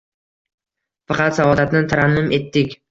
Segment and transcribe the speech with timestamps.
[1.11, 2.79] Faqat saodatni tarannum etdik.